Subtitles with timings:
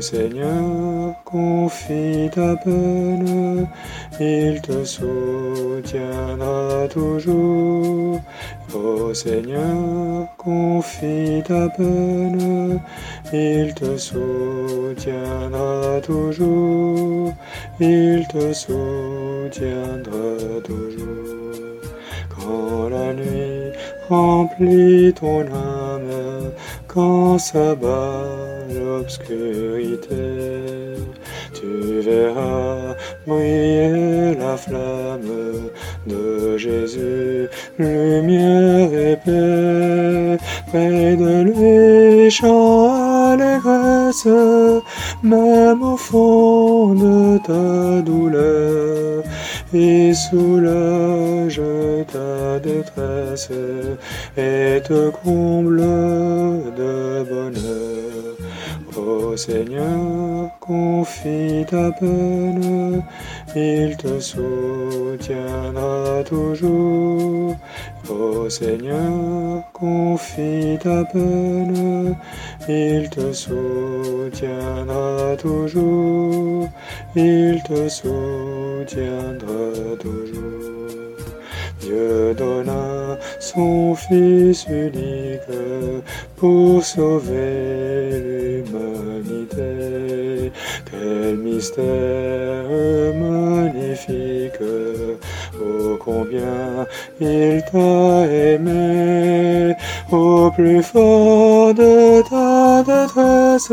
[0.00, 3.68] Seigneur, confie ta peine,
[4.20, 8.20] il te soutiendra toujours.
[8.74, 12.80] Ô Seigneur, confie ta peine,
[13.32, 17.32] il te soutiendra toujours,
[17.80, 21.38] il te soutiendra toujours.
[22.28, 23.72] Quand la nuit
[24.08, 25.67] remplit ton âme,
[26.88, 28.24] quand s'abat
[28.74, 30.24] l'obscurité,
[31.52, 32.96] tu verras
[33.26, 35.70] briller la flamme
[36.06, 37.48] de Jésus,
[37.78, 40.38] lumière paix,
[40.68, 44.26] près de lui chant allégresse,
[45.22, 49.22] même au fond de ta douleur,
[49.72, 51.60] il soulage
[52.58, 53.50] détresse
[54.36, 58.36] et te comble de bonheur.
[58.96, 63.02] Ô Seigneur, confie ta peine,
[63.54, 67.56] il te soutiendra toujours.
[68.10, 72.16] Ô Seigneur, confie ta peine,
[72.68, 76.68] il te soutiendra toujours,
[77.14, 81.07] il te soutiendra toujours.
[81.80, 85.40] Dieu donna son Fils unique
[86.36, 88.20] pour sauver
[88.64, 90.07] l'humanité.
[90.90, 92.64] Quel mystère
[93.14, 94.60] magnifique,
[95.60, 96.86] oh combien
[97.20, 99.74] il t'a aimé,
[100.10, 103.72] au plus fort de ta détresse,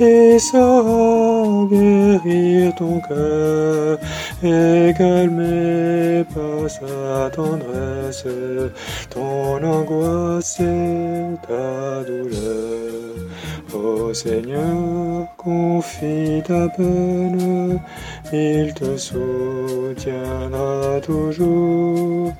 [0.00, 3.98] et saura guérir ton cœur,
[4.42, 8.26] et calmer par sa tendresse
[9.10, 12.53] ton angoisse et ta douleur.
[14.14, 17.80] Seigneur, confie ta peine,
[18.32, 22.32] il te soutiendra toujours.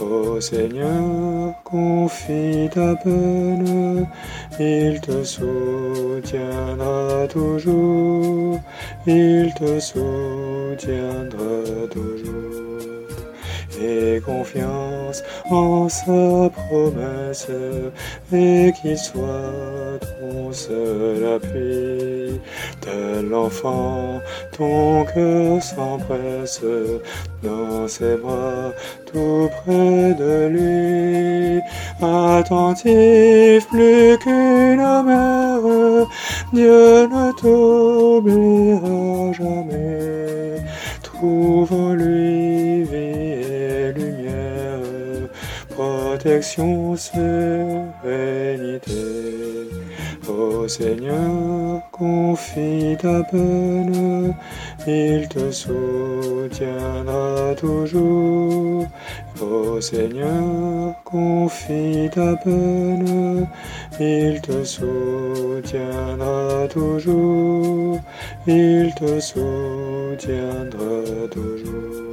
[0.00, 4.06] Ô Seigneur, confie ta peine,
[4.58, 8.58] il te soutiendra toujours,
[9.06, 12.67] il te soutiendra toujours.
[14.24, 17.48] Confiance en sa promesse,
[18.32, 22.40] et qu'il soit ton seul appui.
[22.80, 24.20] Tel l'enfant,
[24.56, 26.62] ton cœur s'empresse
[27.42, 28.72] dans ses bras,
[29.06, 31.60] tout près de lui.
[32.02, 36.06] Attentif plus qu'une mère,
[36.52, 40.56] Dieu ne t'oubliera jamais.
[41.02, 42.57] Trouve en lui
[46.96, 48.92] sérénité.
[50.28, 54.34] Ô Seigneur, confie ta peine,
[54.86, 58.86] il te soutiendra toujours.
[59.40, 63.48] Ô Seigneur, confie ta peine,
[63.98, 68.00] il te soutiendra toujours,
[68.46, 72.07] il te soutiendra toujours.